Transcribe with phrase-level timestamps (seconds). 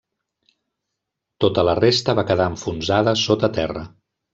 [1.45, 3.91] Tota la resta va quedar enfonsada sota terra.